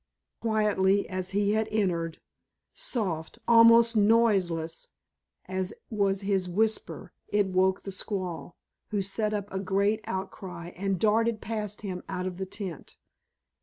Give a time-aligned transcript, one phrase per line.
[0.39, 2.17] Quietly as he had entered,
[2.73, 4.87] soft, almost noiseless
[5.45, 8.53] as was his whisper, it woke the squaw,
[8.89, 12.97] who set up a great outcry and darted past him out of the tent.